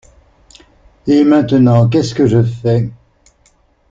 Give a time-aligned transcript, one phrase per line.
[1.05, 2.89] Et maintenant, qu’est-ce que je fais?